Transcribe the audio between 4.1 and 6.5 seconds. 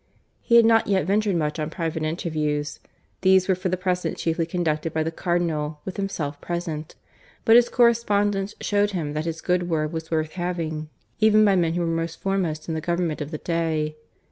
chiefly conducted by the Cardinal, with himself